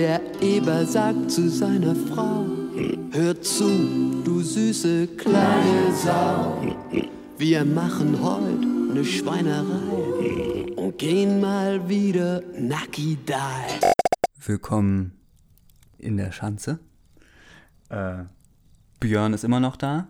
[0.00, 2.46] Der Eber sagt zu seiner Frau,
[3.12, 6.74] hör zu, du süße kleine Sau.
[7.36, 13.86] Wir machen heute ne Schweinerei und gehen mal wieder Nucky Die.
[14.46, 15.12] Willkommen
[15.98, 16.78] in der Schanze.
[17.90, 18.24] Äh,
[19.00, 20.08] Björn ist immer noch da.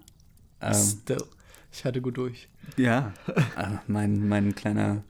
[0.60, 1.24] Ähm, Still.
[1.72, 2.48] Ich hatte gut durch.
[2.76, 3.12] ja,
[3.56, 5.02] äh, mein, mein kleiner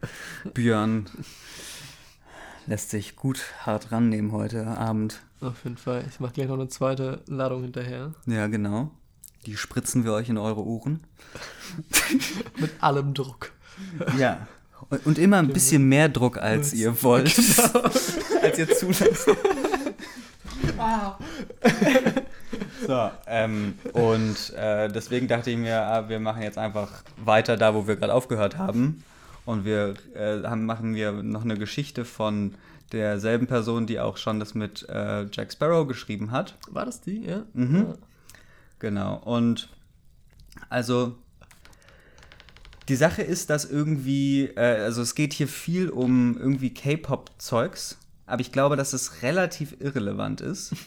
[0.55, 1.05] Björn
[2.71, 5.23] lässt sich gut hart rannehmen heute Abend.
[5.41, 6.05] Auf jeden Fall.
[6.09, 8.15] Ich mache gleich noch eine zweite Ladung hinterher.
[8.27, 8.93] Ja, genau.
[9.45, 11.01] Die spritzen wir euch in eure Ohren.
[12.61, 13.51] Mit allem Druck.
[14.17, 14.47] Ja.
[15.05, 17.37] Und, immer ein bisschen mehr Druck, als ihr wollt.
[18.43, 19.29] als ihr zulasst.
[22.87, 27.75] So, ähm, und äh, deswegen dachte ich mir, ah, wir machen jetzt einfach weiter da,
[27.75, 29.03] wo wir gerade aufgehört haben.
[29.45, 32.55] Und wir äh, haben, machen wir noch eine Geschichte von
[32.93, 36.57] derselben Person, die auch schon das mit äh, Jack Sparrow geschrieben hat.
[36.71, 37.25] War das die?
[37.25, 37.45] Ja.
[37.53, 37.95] Mhm.
[38.79, 39.17] Genau.
[39.17, 39.69] Und
[40.69, 41.17] also
[42.89, 48.41] die Sache ist, dass irgendwie, äh, also es geht hier viel um irgendwie K-Pop-Zeugs, aber
[48.41, 50.75] ich glaube, dass es relativ irrelevant ist.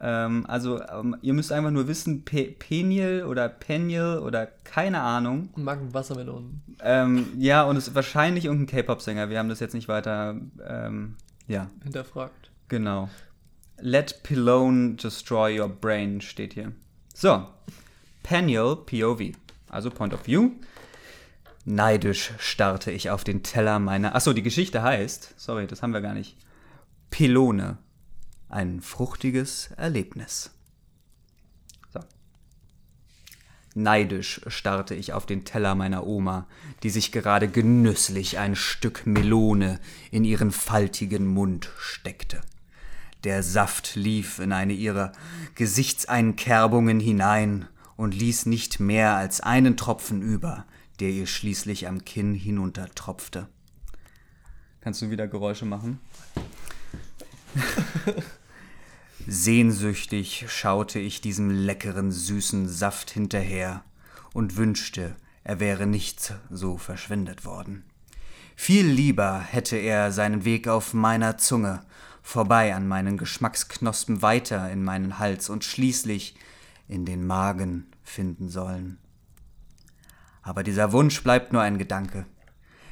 [0.00, 5.50] ähm, also ähm, ihr müsst einfach nur wissen, Pe Peniel oder Peniel oder keine Ahnung.
[5.56, 6.62] Mag Wassermelonen.
[6.80, 9.30] Ähm, ja, und es ist wahrscheinlich irgendein K-Pop-Sänger.
[9.30, 12.50] Wir haben das jetzt nicht weiter, ähm, ja, Hinterfragt.
[12.68, 13.08] Genau.
[13.78, 16.72] Let Pylone destroy your brain steht hier.
[17.14, 17.46] So.
[18.22, 19.36] Peniel POV,
[19.68, 20.50] also Point of View.
[21.66, 24.14] Neidisch starrte ich auf den Teller meiner.
[24.14, 26.36] Achso, die Geschichte heißt, sorry, das haben wir gar nicht.
[27.10, 27.78] Pylone.
[28.54, 30.52] Ein fruchtiges Erlebnis.
[31.92, 31.98] So.
[33.74, 36.46] Neidisch starrte ich auf den Teller meiner Oma,
[36.84, 39.80] die sich gerade genüsslich ein Stück Melone
[40.12, 42.42] in ihren faltigen Mund steckte.
[43.24, 45.10] Der Saft lief in eine ihrer
[45.56, 47.66] Gesichtseinkerbungen hinein
[47.96, 50.64] und ließ nicht mehr als einen Tropfen über,
[51.00, 53.48] der ihr schließlich am Kinn hinuntertropfte.
[54.80, 55.98] Kannst du wieder Geräusche machen?
[59.26, 63.84] Sehnsüchtig schaute ich diesem leckeren, süßen Saft hinterher
[64.32, 67.84] und wünschte, er wäre nicht so verschwendet worden.
[68.56, 71.84] Viel lieber hätte er seinen Weg auf meiner Zunge,
[72.22, 76.34] vorbei an meinen Geschmacksknospen weiter in meinen Hals und schließlich
[76.88, 78.98] in den Magen finden sollen.
[80.42, 82.26] Aber dieser Wunsch bleibt nur ein Gedanke.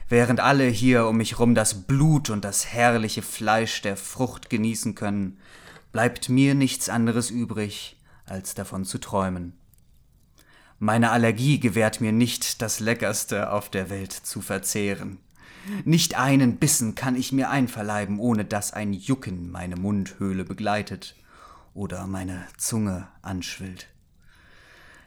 [0.09, 4.95] Während alle hier um mich rum das Blut und das herrliche Fleisch der Frucht genießen
[4.95, 5.39] können,
[5.93, 9.53] bleibt mir nichts anderes übrig, als davon zu träumen.
[10.79, 15.19] Meine Allergie gewährt mir nicht, das Leckerste auf der Welt zu verzehren.
[15.85, 21.15] Nicht einen Bissen kann ich mir einverleiben, ohne dass ein Jucken meine Mundhöhle begleitet
[21.73, 23.87] oder meine Zunge anschwillt.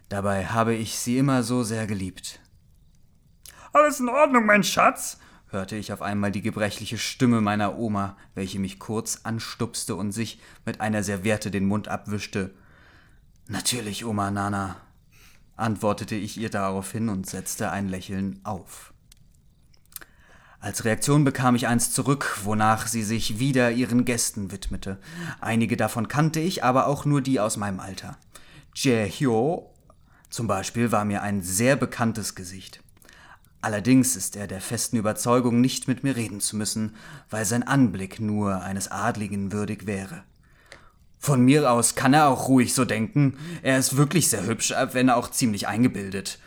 [0.07, 2.40] Dabei habe ich sie immer so sehr geliebt.
[3.73, 8.59] Alles in Ordnung, mein Schatz, hörte ich auf einmal die gebrechliche Stimme meiner Oma, welche
[8.59, 12.53] mich kurz anstupste und sich mit einer Serviette den Mund abwischte.
[13.47, 14.78] Natürlich, Oma Nana,
[15.55, 18.94] antwortete ich ihr daraufhin und setzte ein Lächeln auf.
[20.59, 24.97] Als Reaktion bekam ich eins zurück, wonach sie sich wieder ihren Gästen widmete.
[25.39, 28.17] Einige davon kannte ich, aber auch nur die aus meinem Alter.
[28.73, 29.72] Jae Hyo
[30.31, 32.81] zum Beispiel war mir ein sehr bekanntes Gesicht.
[33.65, 36.95] Allerdings ist er der festen Überzeugung, nicht mit mir reden zu müssen,
[37.31, 40.23] weil sein Anblick nur eines Adligen würdig wäre.
[41.17, 45.09] Von mir aus kann er auch ruhig so denken, er ist wirklich sehr hübsch, wenn
[45.09, 46.37] auch ziemlich eingebildet.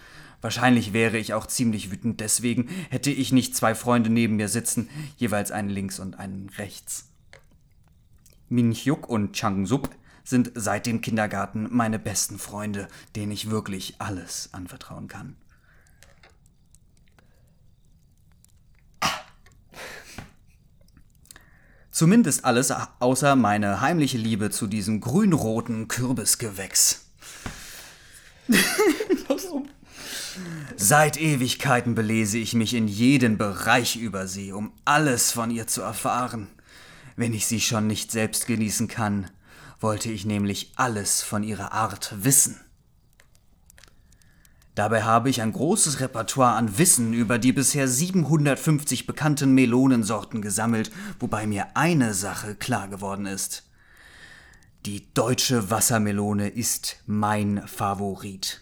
[0.42, 4.88] Wahrscheinlich wäre ich auch ziemlich wütend, deswegen hätte ich nicht zwei Freunde neben mir sitzen,
[5.16, 7.08] jeweils einen links und einen rechts.
[8.48, 9.90] Min Hyuk und Chang Sub
[10.22, 12.86] sind seit dem Kindergarten meine besten Freunde,
[13.16, 15.34] denen ich wirklich alles anvertrauen kann.
[21.98, 27.06] Zumindest alles außer meine heimliche Liebe zu diesem grünroten Kürbisgewächs.
[30.76, 35.82] Seit Ewigkeiten belese ich mich in jeden Bereich über sie, um alles von ihr zu
[35.82, 36.46] erfahren.
[37.16, 39.28] Wenn ich sie schon nicht selbst genießen kann,
[39.80, 42.60] wollte ich nämlich alles von ihrer Art wissen.
[44.78, 50.92] Dabei habe ich ein großes Repertoire an Wissen über die bisher 750 bekannten Melonensorten gesammelt,
[51.19, 53.69] wobei mir eine Sache klar geworden ist.
[54.86, 58.60] Die deutsche Wassermelone ist mein Favorit.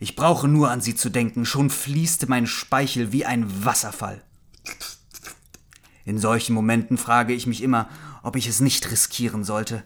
[0.00, 4.24] Ich brauche nur an sie zu denken, schon fließt mein Speichel wie ein Wasserfall.
[6.04, 7.88] In solchen Momenten frage ich mich immer,
[8.24, 9.84] ob ich es nicht riskieren sollte.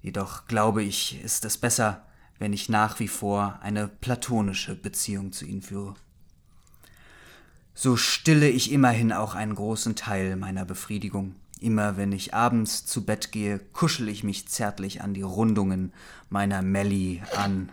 [0.00, 2.06] Jedoch glaube ich, ist es besser,
[2.38, 5.94] wenn ich nach wie vor eine platonische Beziehung zu ihnen führe.
[7.74, 11.36] So stille ich immerhin auch einen großen Teil meiner Befriedigung.
[11.60, 15.92] Immer wenn ich abends zu Bett gehe, kuschel ich mich zärtlich an die Rundungen
[16.28, 17.70] meiner Melli an.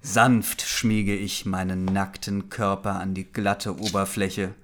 [0.00, 4.54] Sanft schmiege ich meinen nackten Körper an die glatte Oberfläche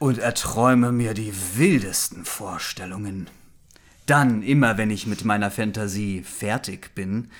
[0.00, 3.28] und erträume mir die wildesten Vorstellungen.
[4.06, 7.30] Dann, immer wenn ich mit meiner Fantasie fertig bin,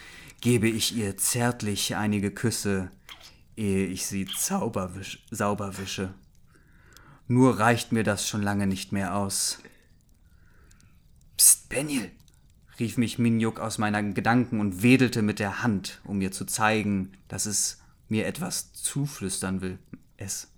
[0.43, 2.91] gebe ich ihr zärtlich einige Küsse,
[3.57, 6.13] ehe ich sie zauberwisch, sauber wische.
[7.27, 9.59] Nur reicht mir das schon lange nicht mehr aus.
[11.39, 12.11] Psst, Benil,
[12.79, 17.13] rief mich Minjuk aus meinen Gedanken und wedelte mit der Hand, um mir zu zeigen,
[17.27, 17.79] dass es
[18.09, 19.79] mir etwas zuflüstern will.
[20.19, 20.50] Es.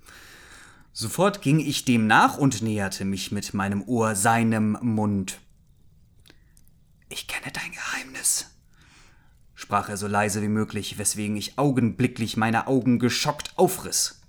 [0.93, 5.41] Sofort ging ich dem nach und näherte mich mit meinem Ohr seinem Mund.
[7.09, 8.51] Ich kenne dein Geheimnis,
[9.55, 14.21] sprach er so leise wie möglich, weswegen ich augenblicklich meine Augen geschockt aufriss.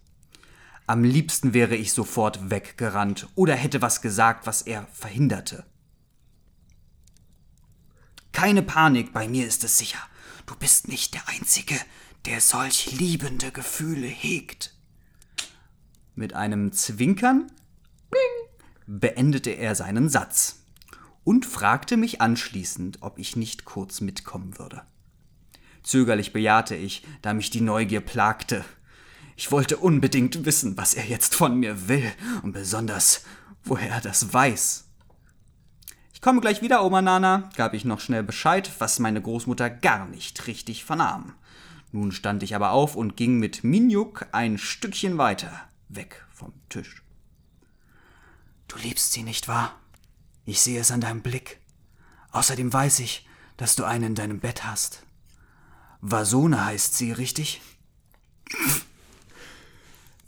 [0.87, 5.65] Am liebsten wäre ich sofort weggerannt oder hätte was gesagt, was er verhinderte.
[8.31, 9.99] Keine Panik, bei mir ist es sicher.
[10.45, 11.75] Du bist nicht der Einzige,
[12.25, 14.72] der solch liebende Gefühle hegt.
[16.15, 17.51] Mit einem Zwinkern
[18.85, 20.63] beendete er seinen Satz
[21.23, 24.83] und fragte mich anschließend, ob ich nicht kurz mitkommen würde.
[25.83, 28.63] Zögerlich bejahte ich, da mich die Neugier plagte.
[29.35, 32.11] Ich wollte unbedingt wissen, was er jetzt von mir will
[32.43, 33.23] und besonders,
[33.63, 34.83] woher er das weiß
[36.23, 40.47] komme gleich wieder, Oma Nana, gab ich noch schnell Bescheid, was meine Großmutter gar nicht
[40.47, 41.33] richtig vernahm.
[41.91, 45.51] Nun stand ich aber auf und ging mit Minjuk ein Stückchen weiter,
[45.95, 47.03] weg vom Tisch.
[48.67, 49.79] Du liebst sie, nicht wahr?
[50.45, 51.59] Ich sehe es an deinem Blick.
[52.31, 55.03] Außerdem weiß ich, dass du einen in deinem Bett hast.
[56.01, 57.61] Vasone heißt sie, richtig?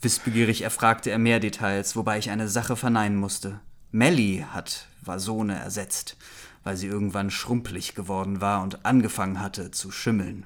[0.01, 3.59] Wissbegierig erfragte er mehr Details, wobei ich eine Sache verneinen musste.
[3.91, 6.15] Melly hat Vasone ersetzt,
[6.63, 10.45] weil sie irgendwann schrumpelig geworden war und angefangen hatte zu schimmeln.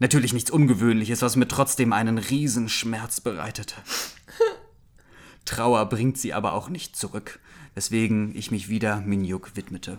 [0.00, 3.76] Natürlich nichts Ungewöhnliches, was mir trotzdem einen Riesenschmerz bereitete.
[5.44, 7.38] Trauer bringt sie aber auch nicht zurück,
[7.74, 9.98] weswegen ich mich wieder Minjuk widmete.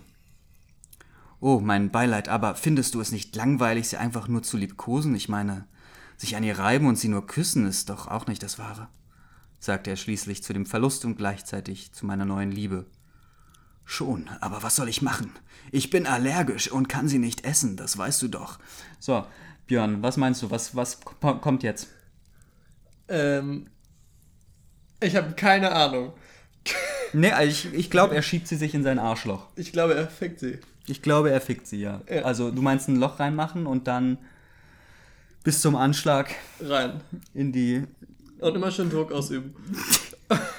[1.39, 5.15] Oh, mein Beileid, aber findest du es nicht langweilig, sie einfach nur zu liebkosen?
[5.15, 5.65] Ich meine,
[6.17, 8.89] sich an ihr reiben und sie nur küssen ist doch auch nicht das Wahre
[9.61, 12.87] sagte er schließlich zu dem Verlust und gleichzeitig zu meiner neuen Liebe.
[13.85, 15.31] Schon, aber was soll ich machen?
[15.71, 18.59] Ich bin allergisch und kann sie nicht essen, das weißt du doch.
[18.99, 19.25] So,
[19.67, 20.51] Björn, was meinst du?
[20.51, 21.87] Was, was kommt jetzt?
[23.07, 23.67] Ähm,
[24.99, 26.13] ich habe keine Ahnung.
[27.13, 29.47] nee, also ich, ich glaube, er schiebt sie sich in sein Arschloch.
[29.55, 30.59] Ich glaube, er fickt sie.
[30.87, 32.01] Ich glaube, er fickt sie, ja.
[32.09, 32.23] ja.
[32.23, 34.17] Also, du meinst ein Loch reinmachen und dann
[35.43, 37.01] bis zum Anschlag rein
[37.33, 37.83] in die
[38.41, 39.55] und immer schön Druck ausüben.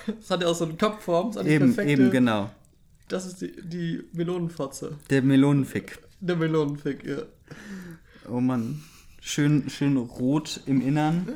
[0.07, 1.33] Das hat ja auch so eine Kopfform.
[1.33, 2.51] Das eben, perfekte, eben, genau.
[3.09, 4.99] Das ist die, die Melonenfotze.
[5.09, 5.99] Der Melonenfick.
[6.21, 7.23] Der Melonenfick, ja.
[8.29, 8.83] Oh Mann.
[9.25, 11.29] Schön, schön rot im Innern,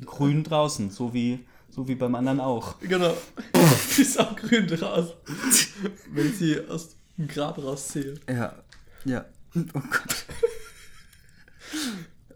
[0.00, 0.06] ja.
[0.06, 2.80] grün draußen, so wie, so wie beim anderen auch.
[2.80, 3.14] Genau.
[3.96, 5.12] Die ist auch grün draußen.
[6.10, 8.14] Wenn ich sie aus dem Grab rausziehe.
[8.26, 8.54] Ja.
[9.04, 9.26] Ja.
[9.54, 10.24] Oh Gott.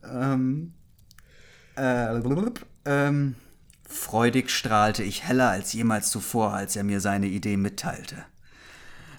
[0.05, 0.75] ähm.
[1.75, 2.21] Äh,
[2.85, 3.37] ähm,
[3.89, 8.17] freudig strahlte ich heller als jemals zuvor, als er mir seine Idee mitteilte.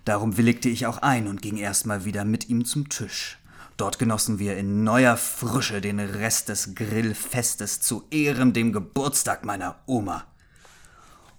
[0.06, 3.40] Darum willigte ich auch ein und ging erstmal wieder mit ihm zum Tisch.
[3.80, 9.80] Dort genossen wir in neuer Frische den Rest des Grillfestes zu Ehren dem Geburtstag meiner
[9.86, 10.26] Oma.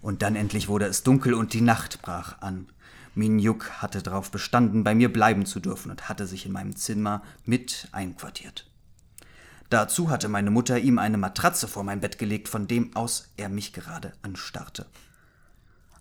[0.00, 2.68] Und dann endlich wurde es dunkel und die Nacht brach an.
[3.14, 7.23] Minjuk hatte darauf bestanden, bei mir bleiben zu dürfen und hatte sich in meinem Zimmer
[7.44, 8.70] mit einquartiert.
[9.68, 13.50] Dazu hatte meine Mutter ihm eine Matratze vor mein Bett gelegt, von dem aus er
[13.50, 14.87] mich gerade anstarrte.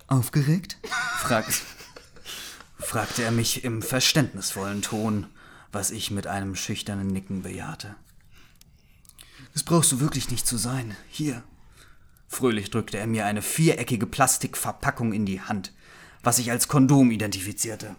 [0.08, 0.78] Aufgeregt?
[1.18, 1.64] Fragt,
[2.78, 5.28] fragte er mich im verständnisvollen Ton,
[5.72, 7.96] was ich mit einem schüchternen Nicken bejahte.
[9.54, 10.96] Das brauchst du wirklich nicht zu sein.
[11.10, 11.44] Hier.
[12.28, 15.74] Fröhlich drückte er mir eine viereckige Plastikverpackung in die Hand,
[16.24, 17.96] was ich als Kondom identifizierte.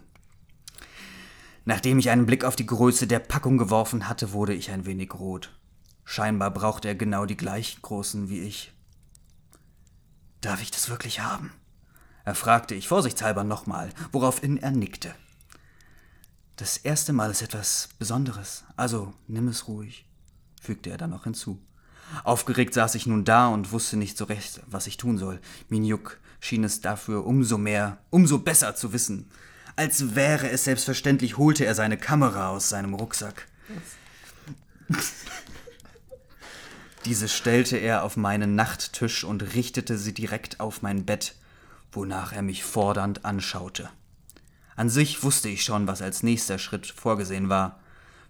[1.65, 5.15] Nachdem ich einen Blick auf die Größe der Packung geworfen hatte, wurde ich ein wenig
[5.15, 5.57] rot.
[6.05, 8.73] Scheinbar braucht er genau die gleichen großen wie ich.
[10.41, 11.53] Darf ich das wirklich haben?
[12.25, 15.15] Er fragte ich vorsichtshalber nochmal, woraufhin er nickte.
[16.61, 20.05] Das erste Mal ist etwas Besonderes, also nimm es ruhig,
[20.61, 21.59] fügte er dann noch hinzu.
[22.23, 25.41] Aufgeregt saß ich nun da und wusste nicht so recht, was ich tun soll.
[25.71, 29.31] Minjuk schien es dafür umso mehr, umso besser zu wissen.
[29.75, 33.49] Als wäre es selbstverständlich, holte er seine Kamera aus seinem Rucksack.
[37.07, 41.37] Diese stellte er auf meinen Nachttisch und richtete sie direkt auf mein Bett,
[41.91, 43.89] wonach er mich fordernd anschaute.
[44.81, 47.81] An sich wusste ich schon, was als nächster Schritt vorgesehen war,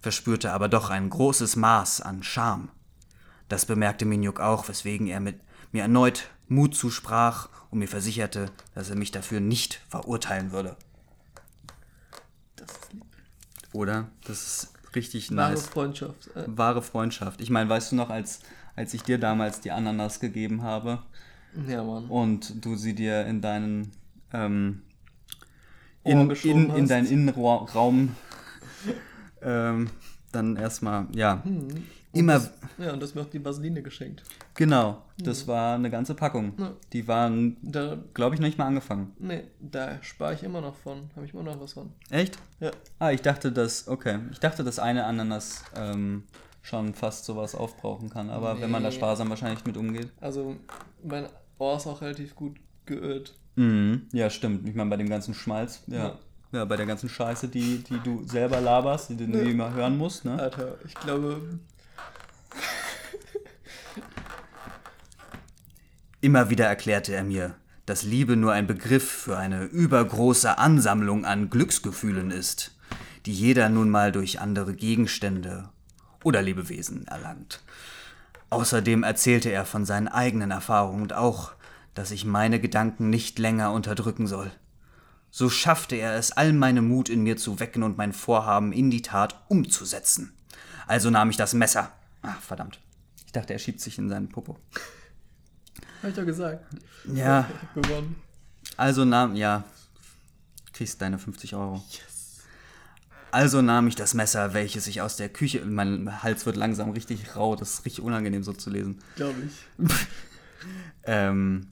[0.01, 2.71] verspürte aber doch ein großes Maß an Scham.
[3.49, 5.39] Das bemerkte Minjuk auch, weswegen er mit
[5.71, 10.75] mir erneut Mut zusprach und mir versicherte, dass er mich dafür nicht verurteilen würde.
[12.57, 13.05] Das ist lieb.
[13.73, 14.09] Oder?
[14.25, 15.69] Das ist richtig Wahre nice.
[15.69, 16.35] Freundschaft.
[16.35, 17.41] Äh, Wahre Freundschaft.
[17.41, 18.41] Ich meine, weißt du noch, als,
[18.75, 21.01] als ich dir damals die Ananas gegeben habe
[21.69, 22.07] ja, Mann.
[22.09, 23.93] und du sie dir in deinen
[24.33, 24.83] ähm,
[26.05, 28.15] in, in, in deinen Innenraum
[29.43, 29.91] ähm,
[30.33, 31.43] dann erstmal, ja,
[32.13, 32.41] immer,
[32.79, 34.23] Ja, und das mir auch die Vaseline geschenkt.
[34.55, 36.53] genau, das war eine ganze Packung.
[36.59, 36.73] Ja.
[36.93, 37.57] Die waren,
[38.15, 39.13] glaube ich, noch nicht mal angefangen.
[39.19, 41.11] nee, da spare ich immer noch von.
[41.17, 41.93] Habe ich immer noch was von.
[42.11, 42.39] Echt?
[42.61, 42.71] Ja.
[42.99, 46.25] Ah, ich dachte, dass, okay, ich dachte, dass eine Ananas ähm,
[46.63, 48.95] schon fast sowas aufbrauchen kann, aber wenn man da Nee.
[48.97, 50.11] sparsam wahrscheinlich mit umgeht.
[50.21, 50.57] Also,
[51.03, 51.27] mein
[51.59, 52.57] Ohr ist auch relativ gut
[52.91, 53.35] geölt.
[53.57, 54.03] Mhm.
[54.13, 54.69] Ja, stimmt.
[54.69, 55.97] Ich meine, bei dem ganzen Schmalz, ja.
[55.99, 56.19] Ja.
[56.53, 59.45] Ja, bei der ganzen Scheiße, die, die du selber laberst, die du Ja.
[59.45, 60.37] nie immer hören musst, ne?
[60.37, 61.41] Alter, ich glaube,
[66.21, 67.55] Immer wieder erklärte er mir,
[67.87, 72.77] dass Liebe nur ein Begriff für eine übergroße Ansammlung an Glücksgefühlen ist,
[73.27, 75.71] die jeder nun mal durch andere Gegenstände
[76.23, 77.63] oder Lebewesen erlangt.
[78.51, 81.53] Außerdem erzählte er von seinen eigenen Erfahrungen und auch,
[82.01, 84.51] dass ich meine Gedanken nicht länger unterdrücken soll.
[85.31, 88.91] So schaffte er es, all meine Mut in mir zu wecken und mein Vorhaben in
[88.91, 90.33] die Tat umzusetzen.
[90.87, 91.93] Also nahm ich das Messer.
[92.23, 92.81] Ach, verdammt.
[93.27, 94.59] Ich dachte, er schiebt sich in seinen Popo.
[95.99, 96.65] habe ich doch gesagt.
[97.05, 98.17] Ja, Ich habe gewonnen.
[98.79, 99.65] also nahm, ja,
[100.73, 101.85] kriegst deine 50 Euro.
[103.31, 107.37] Also nahm ich das Messer, welches ich aus der Küche, mein Hals wird langsam richtig
[107.37, 109.01] rau, das ist richtig unangenehm so zu lesen.
[109.17, 109.87] Glaube ich.
[111.05, 111.69] Ähm,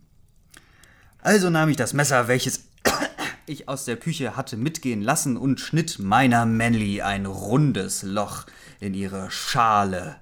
[1.28, 2.64] also nahm ich das Messer, welches
[3.46, 8.46] ich aus der Küche hatte mitgehen lassen und schnitt meiner Manly ein rundes Loch
[8.80, 10.20] in ihre Schale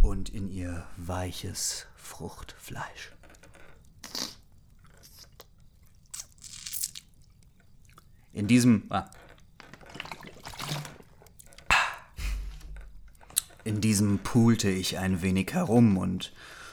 [0.00, 3.12] und in ihr weiches Fruchtfleisch.
[8.32, 8.84] In diesem.
[8.88, 9.10] Ah.
[13.64, 16.32] In diesem pulte ich ein wenig herum und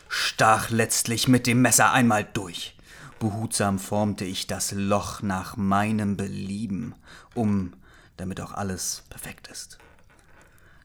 [0.09, 2.77] stach letztlich mit dem Messer einmal durch.
[3.19, 6.95] Behutsam formte ich das Loch nach meinem Belieben,
[7.33, 7.73] um,
[8.17, 9.79] damit auch alles perfekt ist.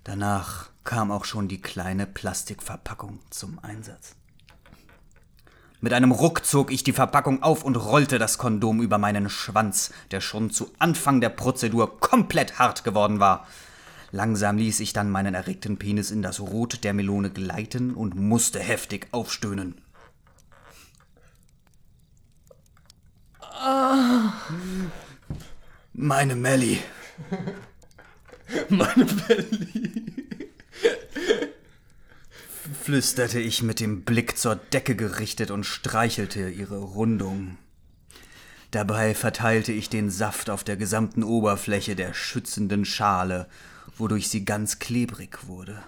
[0.05, 4.17] Danach kam auch schon die kleine Plastikverpackung zum Einsatz.
[5.81, 9.93] Mit einem Ruck zog ich die Verpackung auf und rollte das Kondom über meinen Schwanz,
[10.13, 13.47] der schon zu Anfang der Prozedur komplett hart geworden war.
[14.15, 18.61] Langsam ließ ich dann meinen erregten Penis in das Rot der Melone gleiten und musste
[18.61, 19.81] heftig aufstöhnen.
[25.95, 26.79] Meine Melli.
[28.69, 30.13] Meine Belly.
[32.83, 37.57] flüsterte ich mit dem Blick zur Decke gerichtet und streichelte ihre Rundung.
[38.73, 43.49] Dabei verteilte ich den Saft auf der gesamten Oberfläche der schützenden Schale,
[43.97, 45.83] wodurch sie ganz klebrig wurde.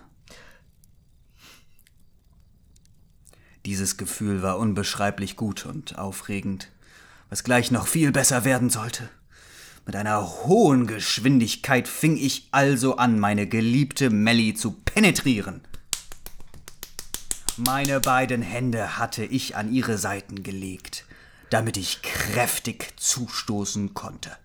[3.66, 6.70] Dieses Gefühl war unbeschreiblich gut und aufregend,
[7.30, 9.08] was gleich noch viel besser werden sollte.
[9.86, 15.62] Mit einer hohen Geschwindigkeit fing ich also an, meine geliebte Melly zu penetrieren.
[17.56, 21.04] Meine beiden Hände hatte ich an ihre Seiten gelegt,
[21.50, 24.36] damit ich kräftig zustoßen konnte.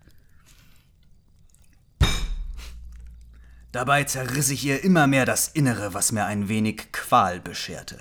[3.72, 7.98] Dabei zerriss ich ihr immer mehr das Innere, was mir ein wenig Qual bescherte.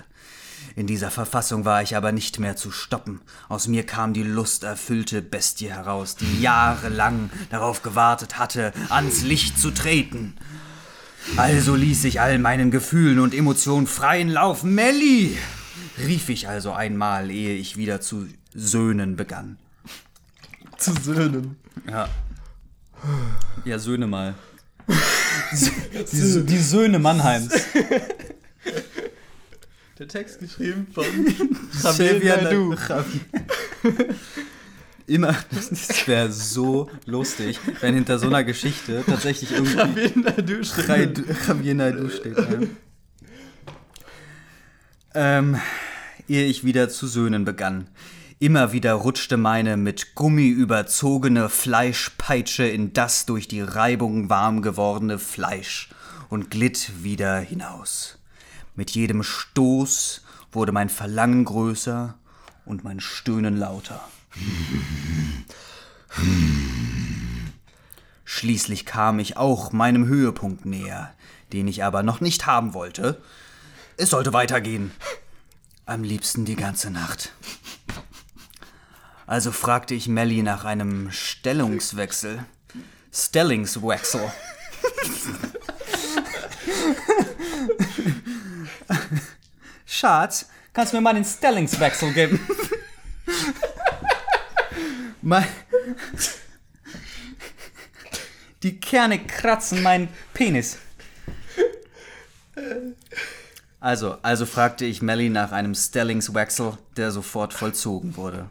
[0.75, 3.21] In dieser Verfassung war ich aber nicht mehr zu stoppen.
[3.49, 9.71] Aus mir kam die lusterfüllte Bestie heraus, die jahrelang darauf gewartet hatte, ans Licht zu
[9.71, 10.35] treten.
[11.37, 14.63] Also ließ ich all meinen Gefühlen und Emotionen freien Lauf.
[14.63, 15.37] Melli!
[15.99, 19.57] rief ich also einmal, ehe ich wieder zu söhnen begann.
[20.77, 21.57] Zu Söhnen.
[21.87, 22.07] Ja.
[23.65, 24.35] Ja, Söhne mal.
[26.11, 27.53] Die, die Söhne Mannheims.
[29.99, 31.03] Der Text geschrieben von
[31.71, 32.77] Xavier Javier.
[32.87, 33.19] Javier.
[35.07, 42.37] immer, das wäre so lustig, wenn hinter so einer Geschichte tatsächlich irgendwie Javier Naidu steht.
[42.37, 42.45] Ja.
[45.15, 45.59] Ähm,
[46.29, 47.87] ehe ich wieder zu söhnen begann.
[48.41, 55.19] Immer wieder rutschte meine mit Gummi überzogene Fleischpeitsche in das durch die Reibung warm gewordene
[55.19, 55.89] Fleisch
[56.29, 58.17] und glitt wieder hinaus.
[58.75, 62.17] Mit jedem Stoß wurde mein Verlangen größer
[62.63, 64.01] und mein Stöhnen lauter.
[68.23, 71.13] Schließlich kam ich auch meinem Höhepunkt näher,
[71.51, 73.21] den ich aber noch nicht haben wollte.
[73.97, 74.91] Es sollte weitergehen.
[75.85, 77.33] Am liebsten die ganze Nacht.
[79.29, 82.43] Also fragte ich Melly nach einem Stellungswechsel.
[83.13, 84.21] Stellingswechsel.
[89.85, 92.39] Schatz, kannst du mir mal den Stellingswechsel geben?
[98.63, 100.79] Die Kerne kratzen meinen Penis.
[103.79, 108.47] Also, also fragte ich Melly nach einem Stellingswechsel, der sofort vollzogen wurde.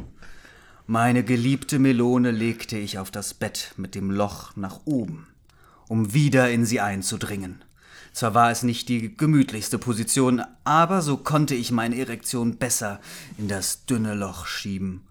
[0.90, 5.26] Meine geliebte Melone legte ich auf das Bett mit dem Loch nach oben,
[5.86, 7.62] um wieder in sie einzudringen.
[8.14, 13.00] Zwar war es nicht die gemütlichste Position, aber so konnte ich meine Erektion besser
[13.36, 15.02] in das dünne Loch schieben.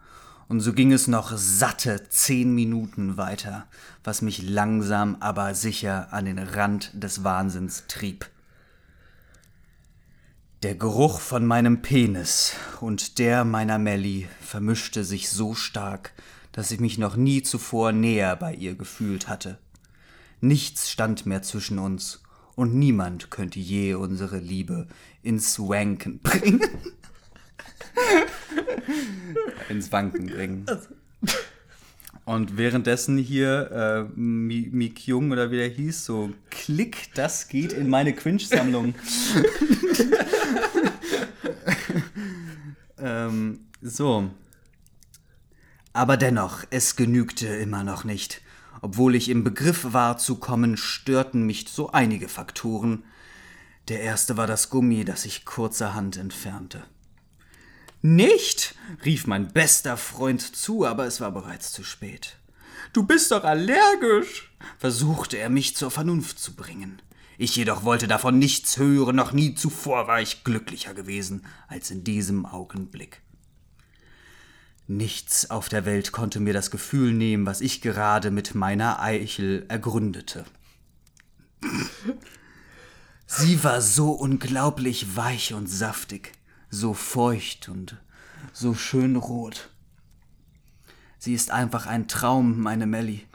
[0.47, 3.67] Und so ging es noch satte zehn Minuten weiter,
[4.03, 8.25] was mich langsam aber sicher an den Rand des Wahnsinns trieb.
[10.63, 16.13] Der Geruch von meinem Penis und der meiner Melly vermischte sich so stark,
[16.51, 19.59] dass ich mich noch nie zuvor näher bei ihr gefühlt hatte.
[20.41, 22.23] Nichts stand mehr zwischen uns,
[22.55, 24.87] und niemand könnte je unsere Liebe
[25.21, 26.59] ins Wanken bringen.
[29.69, 30.65] ins Wanken bringen.
[32.27, 37.89] Und währenddessen hier äh, Mik Jung oder wie der hieß, so klick, das geht in
[37.89, 38.95] meine Quinch-Sammlung.
[42.99, 44.29] ähm, so.
[45.93, 48.41] Aber dennoch, es genügte immer noch nicht.
[48.81, 53.05] Obwohl ich im Begriff war zu kommen, störten mich so einige Faktoren.
[53.87, 56.83] Der erste war das Gummi, das ich kurzerhand entfernte.
[58.01, 62.37] Nicht, rief mein bester Freund zu, aber es war bereits zu spät.
[62.93, 67.01] Du bist doch allergisch, versuchte er mich zur Vernunft zu bringen.
[67.37, 72.03] Ich jedoch wollte davon nichts hören, noch nie zuvor war ich glücklicher gewesen als in
[72.03, 73.21] diesem Augenblick.
[74.87, 79.65] Nichts auf der Welt konnte mir das Gefühl nehmen, was ich gerade mit meiner Eichel
[79.67, 80.45] ergründete.
[83.25, 86.31] Sie war so unglaublich weich und saftig,
[86.69, 87.97] so feucht und
[88.53, 89.69] so schön rot.
[91.17, 93.25] Sie ist einfach ein Traum, meine Melly.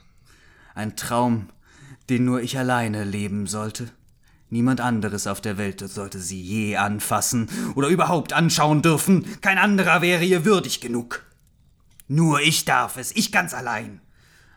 [0.74, 1.48] Ein Traum,
[2.08, 3.90] den nur ich alleine leben sollte.
[4.50, 9.40] Niemand anderes auf der Welt sollte sie je anfassen oder überhaupt anschauen dürfen.
[9.40, 11.24] Kein anderer wäre ihr würdig genug.
[12.06, 14.00] Nur ich darf es, ich ganz allein.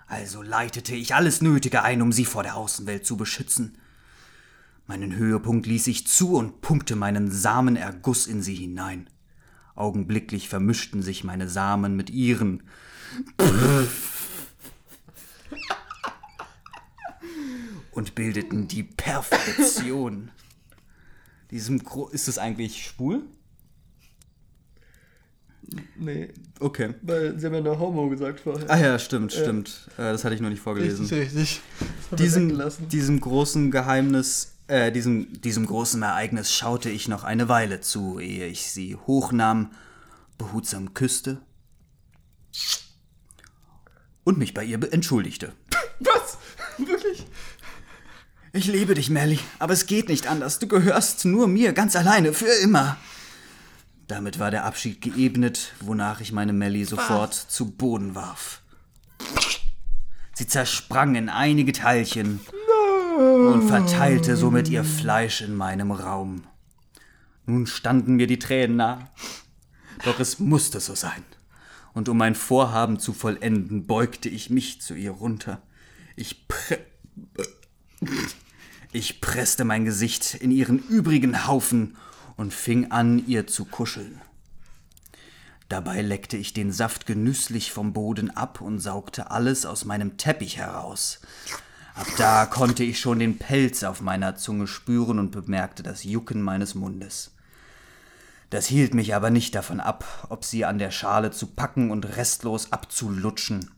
[0.08, 3.78] Also leitete ich alles Nötige ein, um sie vor der Außenwelt zu beschützen.
[4.88, 9.10] Meinen Höhepunkt ließ ich zu und pumpte meinen Samenerguss in sie hinein.
[9.76, 12.64] Augenblicklich vermischten sich meine Samen mit ihren.
[17.92, 20.32] und bildeten die Perfektion.
[21.52, 23.24] Diesem Gro ist es eigentlich schwul?
[25.98, 26.94] Nee, Okay.
[27.02, 28.70] weil sie haben ja noch Homo gesagt vorher.
[28.70, 29.90] Ah ja, stimmt, stimmt.
[29.98, 31.06] Äh, das hatte ich noch nicht vorgelesen.
[31.08, 31.62] Richtig, richtig.
[32.20, 38.20] Diesem, diesem großen Geheimnis, äh, diesem, diesem großen Ereignis schaute ich noch eine Weile zu,
[38.20, 39.72] ehe ich sie hochnahm,
[40.38, 41.42] behutsam küsste
[44.24, 45.54] und mich bei ihr entschuldigte.
[46.00, 46.38] Was?
[46.78, 47.26] Wirklich?
[48.52, 50.60] Ich liebe dich, Melly, aber es geht nicht anders.
[50.60, 52.98] Du gehörst nur mir, ganz alleine, für immer.
[54.08, 58.62] Damit war der Abschied geebnet, wonach ich meine Melly sofort zu Boden warf.
[60.34, 62.40] Sie zersprang in einige Teilchen
[63.16, 66.44] und verteilte somit ihr Fleisch in meinem Raum.
[67.46, 69.10] Nun standen mir die Tränen nahe.
[70.04, 71.24] Doch es musste so sein.
[71.94, 75.62] Und um mein Vorhaben zu vollenden, beugte ich mich zu ihr runter.
[76.16, 76.80] Ich pre
[78.92, 81.98] ich presste mein Gesicht in ihren übrigen Haufen
[82.38, 84.22] und fing an, ihr zu kuscheln.
[85.70, 90.58] Dabei leckte ich den Saft genüsslich vom Boden ab und saugte alles aus meinem Teppich
[90.58, 91.22] heraus.
[91.96, 96.42] Ab da konnte ich schon den Pelz auf meiner Zunge spüren und bemerkte das Jucken
[96.42, 97.32] meines Mundes.
[98.50, 102.18] Das hielt mich aber nicht davon ab, ob sie an der Schale zu packen und
[102.18, 103.72] restlos abzulutschen.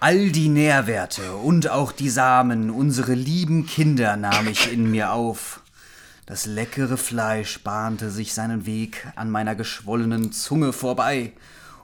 [0.00, 5.60] All die Nährwerte und auch die Samen, unsere lieben Kinder, nahm ich in mir auf.
[6.26, 11.32] Das leckere Fleisch bahnte sich seinen Weg an meiner geschwollenen Zunge vorbei,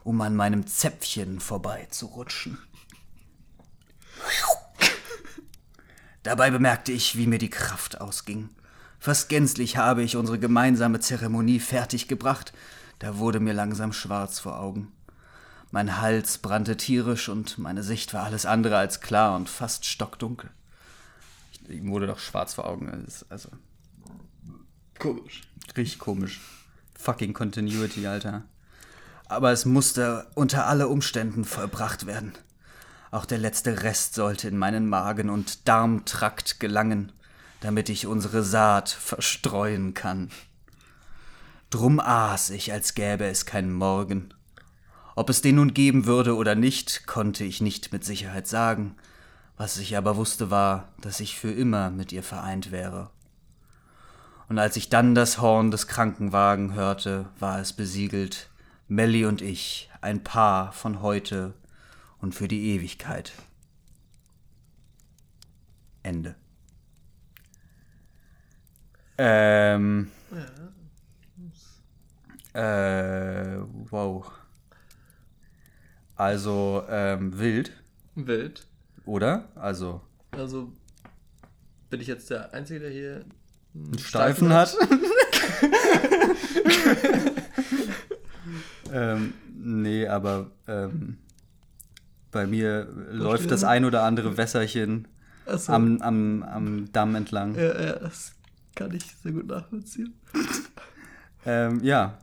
[0.04, 2.58] um an meinem Zäpfchen vorbeizurutschen.
[6.22, 8.50] Dabei bemerkte ich, wie mir die Kraft ausging.
[8.98, 12.52] Fast gänzlich habe ich unsere gemeinsame Zeremonie fertiggebracht,
[12.98, 14.92] da wurde mir langsam schwarz vor Augen.
[15.70, 20.50] Mein Hals brannte tierisch und meine Sicht war alles andere als klar und fast stockdunkel.
[21.52, 23.06] Ich, ihm wurde doch schwarz vor Augen.
[23.28, 23.50] Also,
[24.98, 25.42] Komisch.
[25.76, 26.40] richtig komisch.
[26.98, 28.42] Fucking Continuity, Alter.
[29.26, 32.32] Aber es musste unter alle Umständen vollbracht werden.
[33.10, 37.12] Auch der letzte Rest sollte in meinen Magen- und Darmtrakt gelangen,
[37.60, 40.30] damit ich unsere Saat verstreuen kann.
[41.70, 44.32] Drum aß ich, als gäbe es keinen Morgen.
[45.16, 48.94] Ob es den nun geben würde oder nicht, konnte ich nicht mit Sicherheit sagen.
[49.56, 53.10] Was ich aber wusste war, dass ich für immer mit ihr vereint wäre.
[54.48, 58.48] Und als ich dann das Horn des Krankenwagen hörte, war es besiegelt.
[58.86, 61.52] Melly und ich, ein Paar von heute
[62.20, 63.32] und für die Ewigkeit.
[66.02, 66.34] Ende.
[69.18, 70.10] Ähm.
[72.54, 73.58] Äh,
[73.90, 74.30] wow.
[76.16, 77.72] Also, ähm, wild,
[78.14, 78.66] Wild.
[79.04, 79.48] oder?
[79.54, 80.00] Also,
[80.32, 80.72] Also
[81.90, 83.24] bin ich jetzt der Einzige, der hier
[83.74, 84.76] einen Steifen hat.
[88.92, 91.18] ähm, nee, aber ähm,
[92.30, 95.08] bei mir läuft das ein oder andere Wässerchen
[95.46, 95.72] Achso.
[95.72, 97.54] am, am, am Damm entlang.
[97.54, 98.32] Ja, ja, das
[98.74, 100.14] kann ich sehr gut nachvollziehen.
[101.46, 102.18] Ähm, ja,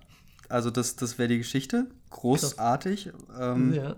[0.49, 1.87] also das, das wäre die Geschichte.
[2.11, 3.11] Großartig.
[3.39, 3.95] Ähm, ja,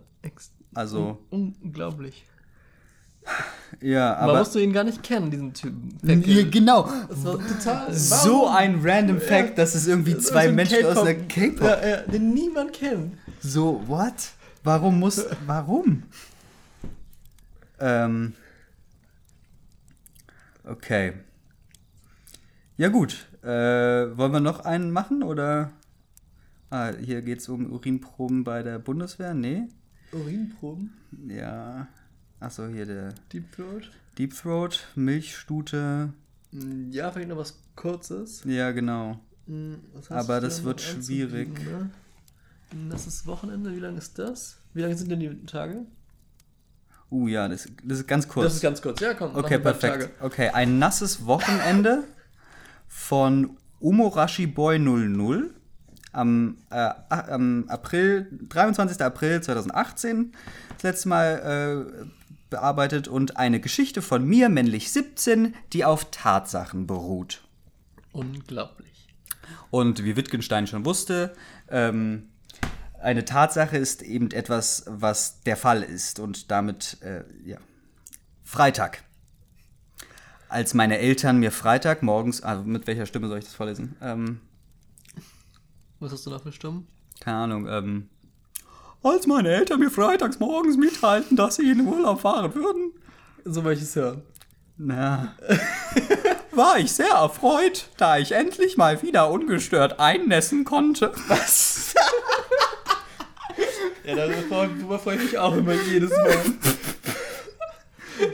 [0.74, 2.26] Also, un unglaublich.
[3.82, 4.39] ja, Aber aber.
[4.39, 5.98] musst du ihn gar nicht kennen, diesen Typen.
[6.04, 6.89] Ja, genau.
[7.10, 7.93] Das war total.
[7.93, 8.56] So warum?
[8.56, 11.62] ein random Fact, dass es irgendwie Das zwei so Menschen aus der K-Pop-.
[11.62, 13.17] Ja, ja, den niemand kennt.
[13.41, 14.13] So, what?
[14.63, 15.26] Warum muss.
[15.46, 16.04] Warum?
[17.80, 18.34] Ähm.
[20.63, 21.13] Okay.
[22.78, 23.28] Ja, gut.
[23.43, 23.48] Äh,
[24.17, 25.72] wollen wir noch einen machen oder.
[26.70, 29.34] Ah, hier geht's um Urinproben bei der Bundeswehr?
[29.34, 29.67] Nee.
[30.12, 30.93] Urinproben,
[31.28, 31.88] Ja.
[32.39, 33.89] Achso, hier der Deep Throat.
[34.17, 36.12] Deep Throat, Milchstute.
[36.52, 38.43] Mm, Ja, vielleicht noch was Kurzes.
[38.46, 39.20] Ja, genau.
[39.93, 41.48] Was Aber du das da wird schwierig.
[41.65, 41.89] ne?
[42.90, 44.58] Das ist Wochenende, wie lange ist das?
[44.74, 45.86] Wie lange sind denn die Tage?
[47.10, 48.46] Uh, ja, das, das ist ganz kurz.
[48.46, 49.00] Das ist ganz kurz.
[49.00, 49.36] Ja, komm.
[49.36, 50.10] Okay, perfekt.
[50.20, 52.04] Okay, ein nasses Wochenende
[52.88, 55.54] von Umorashi Boy 00
[56.12, 59.02] am, äh, am April, 23.
[59.02, 60.34] April 2018
[60.74, 62.06] das letzte Mal äh,
[62.50, 67.44] bearbeitet und eine Geschichte von mir, männlich 17, die auf Tatsachen beruht.
[68.12, 69.08] Unglaublich.
[69.70, 71.34] Und wie Wittgenstein schon wusste,
[71.70, 72.30] ähm,
[73.02, 76.20] eine Tatsache ist eben etwas, was der Fall ist.
[76.20, 77.58] Und damit, äh, ja.
[78.44, 79.04] Freitag.
[80.50, 83.96] Als meine Eltern mir Freitag morgens, also mit welcher Stimme soll ich das vorlesen?
[84.02, 84.40] Ähm,
[86.00, 86.88] Was hast du noch für Stimmen?
[87.20, 88.10] keine Ahnung, ähm.
[89.04, 92.92] Als meine Eltern mir freitags morgens mitteilten, dass sie in den Urlaub fahren würden,
[93.46, 94.22] So möchte ich es hören.
[94.78, 95.36] na,
[96.52, 101.12] war ich sehr erfreut, da ich endlich mal wieder ungestört einnässen konnte.
[101.28, 101.94] Was?
[104.06, 106.36] Ja, darüber freue ich mich auch immer jedes Mal.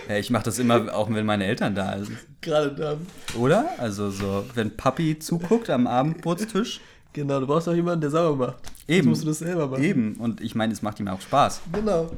[0.07, 2.17] Ja, ich mache das immer, auch wenn meine Eltern da sind.
[2.41, 3.07] Gerade dann.
[3.37, 3.69] Oder?
[3.77, 6.79] Also so, wenn Papi zuguckt am Abendbrotstisch.
[7.13, 8.57] Genau, du brauchst auch jemanden, der sauber macht.
[8.87, 8.97] Eben.
[8.97, 9.83] Jetzt musst du das selber machen.
[9.83, 10.15] Eben.
[10.15, 11.61] Und ich meine, es macht ihm auch Spaß.
[11.71, 12.11] Genau.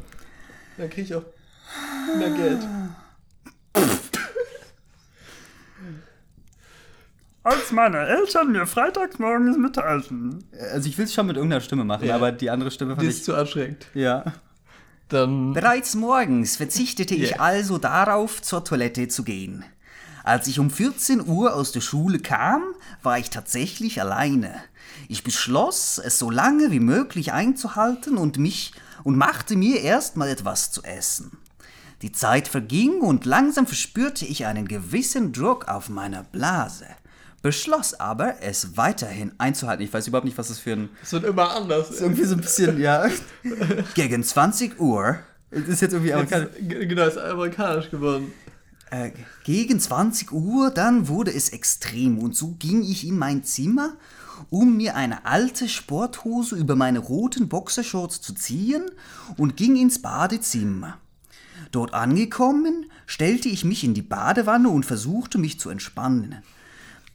[0.77, 1.23] Dann krieg ich auch
[2.17, 2.59] mehr Geld.
[7.45, 10.43] Als meine Eltern mir freitags morgens mitteilten.
[10.73, 12.15] Also ich will es schon mit irgendeiner Stimme machen, Ja.
[12.15, 13.23] aber die andere Stimme Die fand ist ich.
[13.23, 13.85] zu anstrengend.
[13.93, 14.33] Ja.
[15.09, 15.53] Dann.
[15.53, 17.39] Bereits morgens verzichtete ich Yeah.
[17.41, 19.63] also darauf, zur Toilette zu gehen.
[20.23, 22.63] Als ich um 14 Uhr aus der Schule kam,
[23.03, 24.55] war ich tatsächlich alleine.
[25.07, 30.71] Ich beschloss, es so lange wie möglich einzuhalten und mich und machte mir erstmal etwas
[30.71, 31.37] zu essen.
[32.01, 36.87] Die Zeit verging und langsam verspürte ich einen gewissen Druck auf meiner Blase.
[37.45, 39.85] Beschloss aber, es weiterhin einzuhalten.
[39.85, 42.01] Ich weiß überhaupt nicht, was das für ein Es wird immer anders.
[42.01, 43.07] irgendwie so ein bisschen, ja.
[43.93, 45.19] Gegen 20 Uhr.
[45.51, 46.49] Ist jetzt irgendwie amerikanisch.
[46.67, 48.33] genau, ist amerikanisch geworden.
[48.89, 49.11] Äh,
[49.43, 53.93] gegen 20 Uhr, dann wurde es extrem und so ging ich in mein Zimmer,
[54.49, 58.85] um mir eine alte Sporthose über meine roten Boxershorts zu ziehen
[59.37, 60.97] und ging ins Badezimmer.
[61.71, 66.41] Dort angekommen, stellte ich mich in die Badewanne und versuchte mich zu entspannen.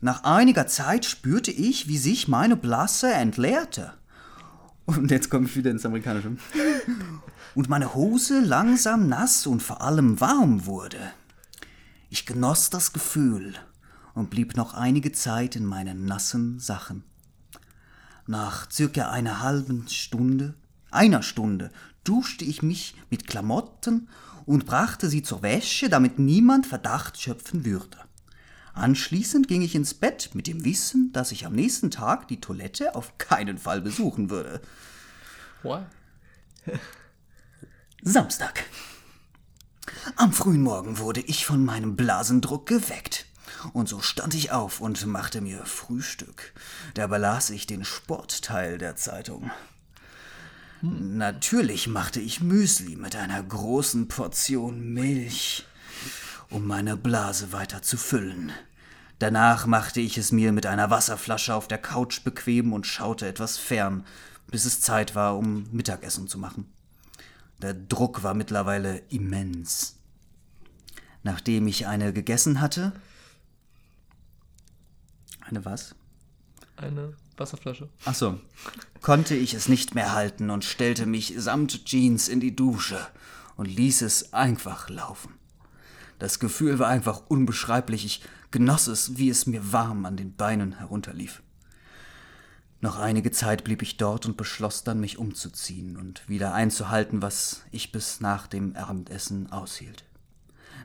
[0.00, 3.92] Nach einiger Zeit spürte ich, wie sich meine Blase entleerte.
[4.86, 6.36] Und jetzt komme ich wieder ins Amerikanische.
[7.54, 10.98] Und meine Hose langsam nass und vor allem warm wurde.
[12.08, 13.54] Ich genoss das Gefühl
[14.14, 17.04] und blieb noch einige Zeit in meinen nassen Sachen.
[18.26, 20.54] Nach circa einer halben Stunde,
[20.90, 21.70] einer Stunde,
[22.04, 24.08] duschte ich mich mit Klamotten
[24.46, 27.98] und brachte sie zur Wäsche, damit niemand Verdacht schöpfen würde.
[28.74, 32.94] Anschließend ging ich ins Bett mit dem Wissen, dass ich am nächsten Tag die Toilette
[32.94, 34.60] auf keinen Fall besuchen würde.
[35.62, 35.86] What?
[38.02, 38.64] Samstag.
[40.16, 43.26] Am frühen Morgen wurde ich von meinem Blasendruck geweckt.
[43.72, 46.54] Und so stand ich auf und machte mir Frühstück.
[46.94, 49.50] Dabei las ich den Sportteil der Zeitung.
[50.82, 55.66] Natürlich machte ich Müsli mit einer großen Portion Milch,
[56.50, 58.52] um meine Blase weiter zu füllen.
[59.18, 63.58] Danach machte ich es mir mit einer Wasserflasche auf der Couch bequem und schaute etwas
[63.58, 64.04] fern,
[64.48, 66.72] bis es Zeit war, um Mittagessen zu machen.
[67.62, 69.96] Der Druck war mittlerweile immens.
[71.22, 72.92] Nachdem ich eine gegessen hatte.
[75.40, 75.94] Eine was?
[76.76, 77.90] Eine Wasserflasche.
[78.06, 78.40] Ach so.
[79.02, 83.06] Konnte ich es nicht mehr halten und stellte mich samt Jeans in die Dusche
[83.56, 85.34] und ließ es einfach laufen.
[86.20, 88.04] Das Gefühl war einfach unbeschreiblich.
[88.04, 91.42] Ich genoss es, wie es mir warm an den Beinen herunterlief.
[92.82, 97.62] Noch einige Zeit blieb ich dort und beschloss dann, mich umzuziehen und wieder einzuhalten, was
[97.70, 100.04] ich bis nach dem Abendessen aushielt.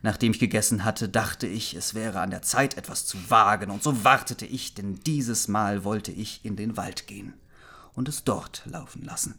[0.02, 3.84] Nachdem ich gegessen hatte, dachte ich, es wäre an der Zeit, etwas zu wagen, und
[3.84, 7.34] so wartete ich, denn dieses Mal wollte ich in den Wald gehen
[7.94, 9.36] und es dort laufen lassen.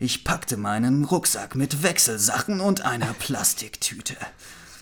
[0.00, 4.16] Ich packte meinen Rucksack mit Wechselsachen und einer Plastiktüte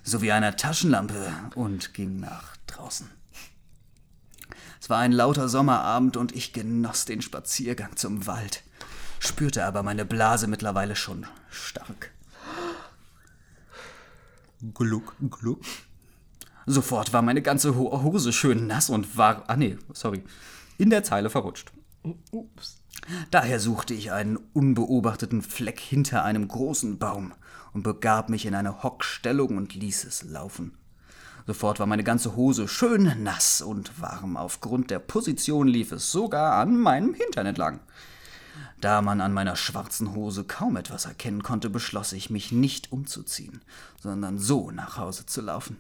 [0.02, 3.10] sowie einer Taschenlampe und ging nach draußen.
[4.78, 8.62] Es war ein lauter Sommerabend und ich genoss den Spaziergang zum Wald,
[9.18, 12.12] spürte aber meine Blase mittlerweile schon stark.
[14.74, 15.64] Gluck, gluck.
[16.66, 20.22] Sofort war meine ganze Ho Hose schön nass und war, ah nee, sorry,
[20.76, 21.72] in der Zeile verrutscht.
[22.32, 22.82] Ups.
[23.30, 27.32] Daher suchte ich einen unbeobachteten Fleck hinter einem großen Baum
[27.72, 30.72] und begab mich in eine Hockstellung und ließ es laufen.
[31.46, 34.36] Sofort war meine ganze Hose schön nass und warm.
[34.36, 37.80] Aufgrund der Position lief es sogar an meinem Hintern entlang.
[38.80, 43.62] Da man an meiner schwarzen Hose kaum etwas erkennen konnte, beschloss ich, mich nicht umzuziehen,
[44.02, 45.78] sondern so nach Hause zu laufen.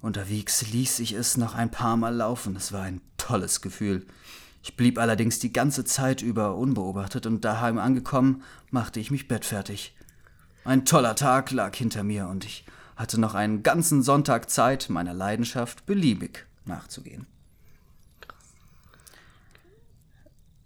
[0.00, 2.56] Unterwegs ließ ich es noch ein paar Mal laufen.
[2.56, 4.06] Es war ein tolles Gefühl.
[4.64, 9.94] Ich blieb allerdings die ganze Zeit über unbeobachtet und daheim angekommen, machte ich mich bettfertig.
[10.64, 12.64] Ein toller Tag lag hinter mir und ich
[12.96, 17.26] hatte noch einen ganzen Sonntag Zeit, meiner Leidenschaft beliebig nachzugehen.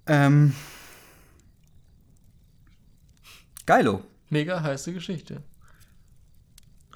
[0.07, 0.55] Ähm.
[3.67, 4.05] Geilo.
[4.31, 5.43] Mega heiße Geschichte.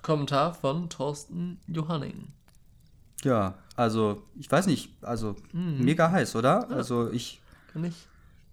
[0.02, 2.28] Kommentar von Thorsten Johanning.
[3.24, 6.70] Ja, also, ich weiß nicht, also mega heiß, oder?
[6.70, 7.40] Also ich,
[7.72, 7.94] Kann ich?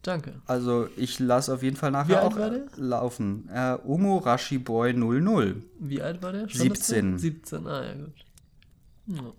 [0.01, 0.33] Danke.
[0.45, 2.65] also ich lasse auf jeden Fall nachher Wie alt auch war der?
[2.77, 3.49] laufen.
[3.53, 5.61] Äh, Omo Rashi Boy 00.
[5.79, 6.47] Wie alt war der?
[6.47, 7.17] 17.
[7.17, 8.13] 17, ah ja gut.
[9.07, 9.33] Ja,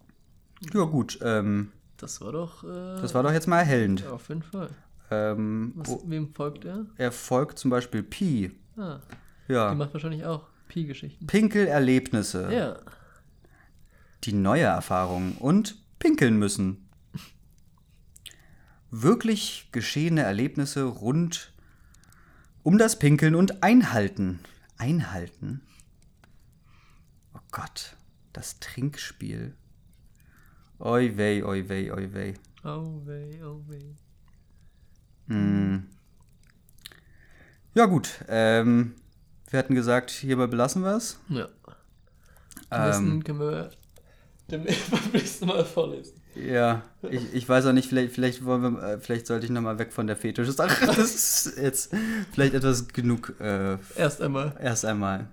[0.81, 2.62] Ja gut, ähm, das war doch.
[2.64, 4.07] Äh, das war doch jetzt mal erhellend.
[4.07, 4.69] Auf jeden Fall.
[5.11, 6.85] Ähm, Was, Wem folgt er?
[6.97, 8.51] er folgt zum Beispiel Pi.
[8.77, 8.99] Ah,
[9.49, 9.71] Ja.
[9.71, 11.27] die macht wahrscheinlich auch Pi-Geschichten.
[11.27, 12.53] Pinkelerlebnisse.
[12.53, 12.77] Ja.
[14.25, 16.89] Die neue Erfahrung und pinkeln müssen.
[18.91, 21.53] Wirklich geschehene Erlebnisse rund
[22.63, 24.41] um das Pinkeln und Einhalten.
[24.77, 25.63] Einhalten?
[27.35, 27.97] Oh Gott,
[28.33, 29.55] das Trinkspiel.
[30.79, 32.35] Oi wei, oi wei, oi wei.
[32.65, 33.95] Oh weh, oh weh.
[37.73, 38.95] Ja gut, ähm,
[39.49, 41.21] wir hatten gesagt, hierbei belassen wir es.
[41.29, 41.49] Ja.
[42.71, 42.89] Ähm.
[42.89, 43.71] Wissen können wir
[44.51, 46.21] dem beim nächsten Mal vorlesen.
[46.35, 49.79] Ja, ich, ich weiß auch nicht, vielleicht, vielleicht wollen wir, äh, vielleicht sollte ich nochmal
[49.79, 50.87] weg von der Fetisch-Sache.
[50.87, 51.93] Das ist jetzt
[52.33, 54.57] vielleicht etwas genug äh, Erst einmal.
[54.61, 55.29] erst einmal.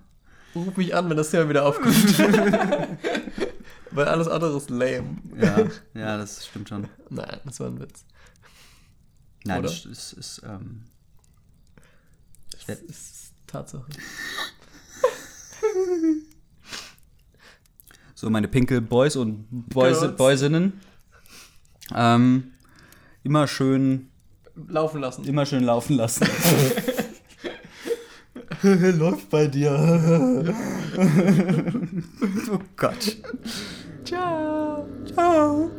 [0.54, 2.18] Ruf mich an, wenn das Thema wieder aufkommt.
[3.90, 5.18] Weil alles andere ist lame.
[5.40, 6.88] Ja, ja, das stimmt schon.
[7.10, 8.04] Nein, das war ein Witz.
[9.44, 9.68] Nein, Oder?
[9.68, 10.84] es ist, ist ähm,
[12.66, 13.86] Das ist Tatsache.
[18.18, 20.16] So meine Pinkel-Boys und Boys, Girls.
[20.16, 20.72] Boysinnen.
[21.94, 22.50] Ähm,
[23.22, 24.08] immer schön,
[24.66, 25.22] Laufen lassen.
[25.22, 26.26] immer schön laufen lassen.
[28.98, 29.70] Läuft bei dir.
[32.52, 33.16] oh Gott.
[34.04, 34.84] Ciao.
[35.14, 35.70] Ciao.